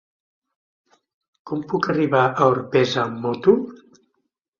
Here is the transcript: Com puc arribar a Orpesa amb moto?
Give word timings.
Com 1.51 1.61
puc 1.73 1.89
arribar 1.93 2.21
a 2.29 2.47
Orpesa 2.53 3.01
amb 3.03 3.21
moto? 3.27 3.55